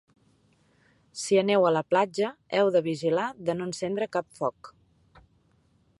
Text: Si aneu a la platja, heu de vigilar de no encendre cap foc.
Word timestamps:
Si 1.23 1.37
aneu 1.41 1.67
a 1.69 1.73
la 1.75 1.83
platja, 1.93 2.31
heu 2.61 2.73
de 2.77 2.83
vigilar 2.89 3.29
de 3.51 3.59
no 3.61 3.69
encendre 3.73 4.09
cap 4.19 4.33
foc. 4.43 4.73